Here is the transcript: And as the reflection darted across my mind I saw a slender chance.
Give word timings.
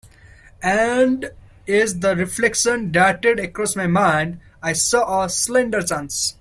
And 0.63 1.29
as 1.67 1.99
the 1.99 2.15
reflection 2.15 2.91
darted 2.91 3.39
across 3.39 3.75
my 3.75 3.85
mind 3.85 4.39
I 4.59 4.73
saw 4.73 5.23
a 5.23 5.29
slender 5.29 5.83
chance. 5.83 6.29